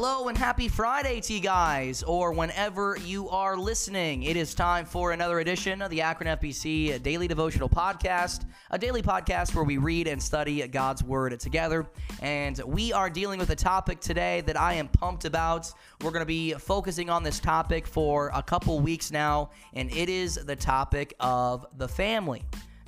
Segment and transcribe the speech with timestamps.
[0.00, 4.22] Hello and happy Friday to you guys, or whenever you are listening.
[4.22, 9.02] It is time for another edition of the Akron FBC Daily Devotional Podcast, a daily
[9.02, 11.84] podcast where we read and study God's Word together.
[12.22, 15.72] And we are dealing with a topic today that I am pumped about.
[16.04, 20.08] We're going to be focusing on this topic for a couple weeks now, and it
[20.08, 22.44] is the topic of the family.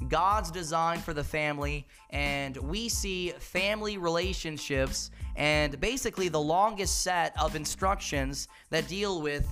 [0.08, 7.38] God's design for the family, and we see family relationships and basically the longest set
[7.40, 9.46] of instructions that deal with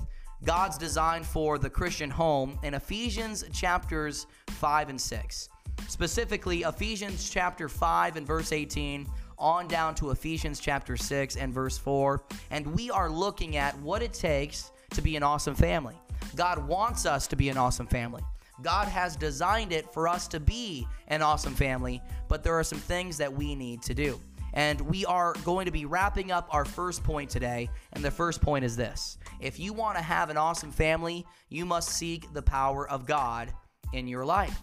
[0.44, 5.48] God's design for the Christian home in Ephesians chapters 5 and 6.
[5.88, 9.06] Specifically, Ephesians chapter 5 and verse 18
[9.38, 12.22] on down to Ephesians chapter 6 and verse 4.
[12.50, 15.94] And we are looking at what it takes to be an awesome family.
[16.34, 18.22] God wants us to be an awesome family.
[18.62, 22.78] God has designed it for us to be an awesome family, but there are some
[22.78, 24.20] things that we need to do.
[24.54, 27.68] And we are going to be wrapping up our first point today.
[27.92, 31.64] And the first point is this if you want to have an awesome family, you
[31.64, 33.52] must seek the power of God
[33.92, 34.60] in your life.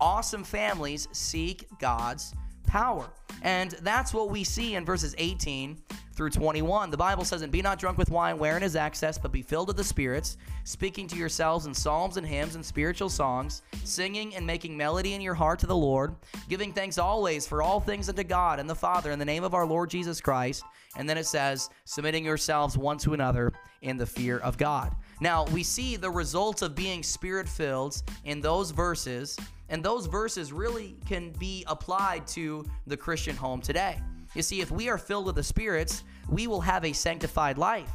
[0.00, 2.34] Awesome families seek God's
[2.66, 3.10] power.
[3.42, 5.78] And that's what we see in verses 18
[6.18, 6.90] through 21.
[6.90, 9.68] The Bible says, And be not drunk with wine wherein is excess, but be filled
[9.68, 14.44] with the spirits, speaking to yourselves in psalms and hymns and spiritual songs, singing and
[14.44, 16.16] making melody in your heart to the Lord,
[16.48, 19.54] giving thanks always for all things unto God and the Father in the name of
[19.54, 20.64] our Lord Jesus Christ.
[20.96, 23.52] And then it says, submitting yourselves one to another
[23.82, 24.96] in the fear of God.
[25.20, 30.52] Now, we see the results of being spirit filled in those verses, and those verses
[30.52, 34.00] really can be applied to the Christian home today.
[34.34, 37.90] You see, if we are filled with the spirits, we will have a sanctified life.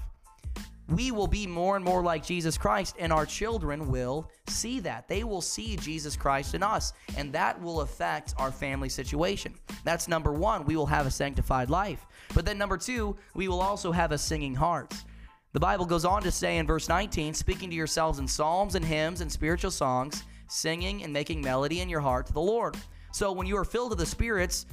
[0.89, 5.07] We will be more and more like Jesus Christ, and our children will see that.
[5.07, 9.53] They will see Jesus Christ in us, and that will affect our family situation.
[9.85, 10.65] That's number one.
[10.65, 12.05] We will have a sanctified life.
[12.33, 14.93] But then, number two, we will also have a singing heart.
[15.53, 18.83] The Bible goes on to say in verse 19, speaking to yourselves in psalms and
[18.83, 22.75] hymns and spiritual songs, singing and making melody in your heart to the Lord.
[23.11, 24.65] So when you are filled with the spirits,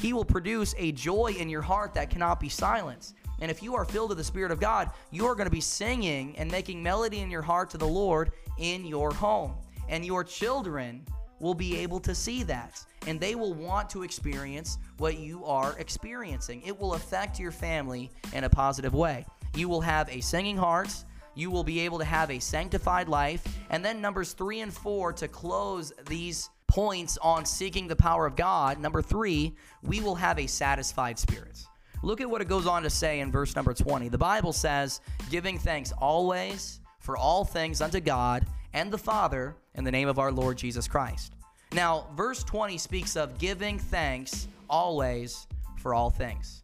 [0.00, 3.14] he will produce a joy in your heart that cannot be silenced.
[3.40, 5.60] And if you are filled with the Spirit of God, you are going to be
[5.60, 9.54] singing and making melody in your heart to the Lord in your home.
[9.88, 11.04] And your children
[11.40, 12.84] will be able to see that.
[13.06, 16.62] And they will want to experience what you are experiencing.
[16.64, 19.24] It will affect your family in a positive way.
[19.54, 20.94] You will have a singing heart.
[21.34, 23.46] You will be able to have a sanctified life.
[23.70, 28.36] And then, numbers three and four to close these points on seeking the power of
[28.36, 28.78] God.
[28.78, 31.64] Number three, we will have a satisfied spirit.
[32.02, 34.10] Look at what it goes on to say in verse number 20.
[34.10, 35.00] The Bible says,
[35.30, 38.44] giving thanks always for all things unto God
[38.74, 41.32] and the Father in the name of our Lord Jesus Christ.
[41.72, 45.46] Now, verse 20 speaks of giving thanks always
[45.78, 46.62] for all things.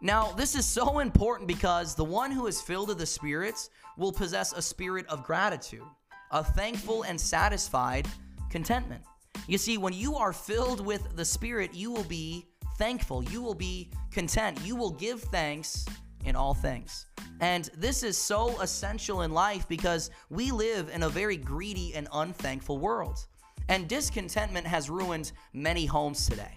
[0.00, 4.10] Now, this is so important because the one who is filled with the spirits will
[4.10, 5.86] possess a spirit of gratitude,
[6.32, 8.08] a thankful and satisfied
[8.54, 9.02] contentment.
[9.48, 12.46] You see, when you are filled with the Spirit, you will be
[12.78, 15.84] thankful, you will be content, you will give thanks
[16.24, 17.06] in all things.
[17.40, 22.06] And this is so essential in life because we live in a very greedy and
[22.12, 23.26] unthankful world.
[23.68, 26.56] And discontentment has ruined many homes today.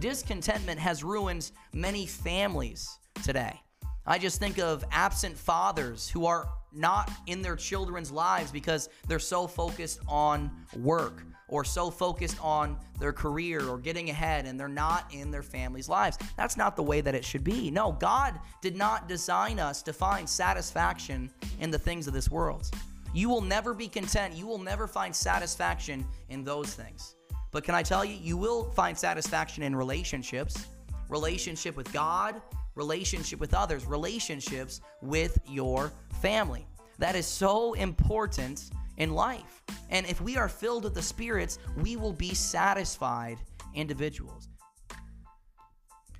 [0.00, 3.58] Discontentment has ruined many families today.
[4.06, 9.18] I just think of absent fathers who are not in their children's lives because they're
[9.18, 14.68] so focused on work or so focused on their career or getting ahead and they're
[14.68, 16.18] not in their family's lives.
[16.36, 17.70] That's not the way that it should be.
[17.70, 22.70] No, God did not design us to find satisfaction in the things of this world.
[23.14, 24.34] You will never be content.
[24.34, 27.14] You will never find satisfaction in those things.
[27.50, 30.66] But can I tell you, you will find satisfaction in relationships,
[31.08, 32.40] relationship with God,
[32.74, 36.66] relationship with others, relationships with your family.
[36.98, 39.62] That is so important in life.
[39.90, 43.38] And if we are filled with the spirits, we will be satisfied
[43.74, 44.48] individuals.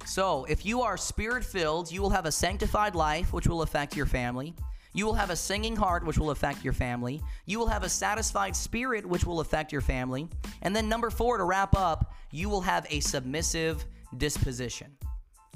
[0.06, 3.94] So, if you are spirit filled, you will have a sanctified life, which will affect
[3.94, 4.54] your family.
[4.94, 7.20] You will have a singing heart, which will affect your family.
[7.44, 10.28] You will have a satisfied spirit, which will affect your family.
[10.62, 13.84] And then, number four, to wrap up, you will have a submissive
[14.16, 14.96] disposition.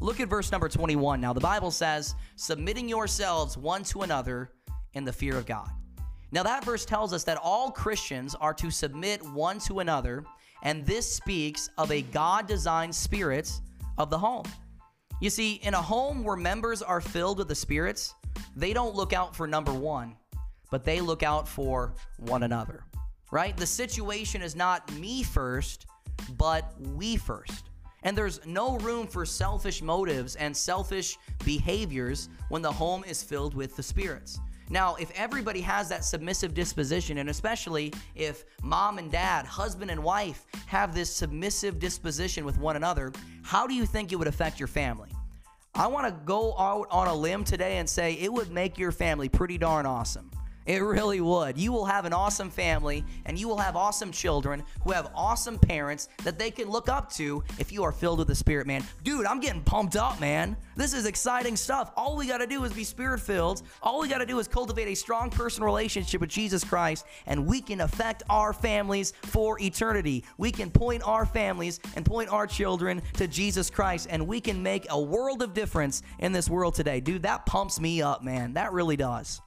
[0.01, 1.21] Look at verse number 21.
[1.21, 4.51] Now, the Bible says, submitting yourselves one to another
[4.93, 5.71] in the fear of God.
[6.33, 10.25] Now, that verse tells us that all Christians are to submit one to another,
[10.63, 13.53] and this speaks of a God designed spirit
[13.99, 14.47] of the home.
[15.21, 18.15] You see, in a home where members are filled with the spirits,
[18.57, 20.17] they don't look out for number one,
[20.71, 22.85] but they look out for one another,
[23.31, 23.55] right?
[23.55, 25.87] The situation is not me first,
[26.39, 27.67] but we first.
[28.05, 33.55] And there's no room for selfish motives and selfish behaviors when the home is filled
[33.55, 34.41] with the spirits.
[34.73, 40.03] Now, if everybody has that submissive disposition, and especially if mom and dad, husband and
[40.03, 44.59] wife have this submissive disposition with one another, how do you think it would affect
[44.59, 45.11] your family?
[45.75, 48.93] I want to go out on a limb today and say it would make your
[48.93, 50.31] family pretty darn awesome.
[50.67, 51.59] It really would.
[51.59, 55.59] You will have an awesome family and you will have awesome children who have awesome
[55.59, 58.85] parents that they can look up to if you are filled with the Spirit, man.
[59.03, 60.57] Dude, I'm getting pumped up, man.
[60.77, 61.93] This is exciting stuff.
[61.97, 63.63] All we got to do is be Spirit filled.
[63.83, 67.47] All we got to do is cultivate a strong personal relationship with Jesus Christ, and
[67.47, 70.25] we can affect our families for eternity.
[70.39, 74.63] We can point our families and point our children to Jesus Christ, and we can
[74.63, 77.01] make a world of difference in this world today.
[77.01, 78.55] Dude, that pumps me up, man.
[78.55, 79.41] That really does.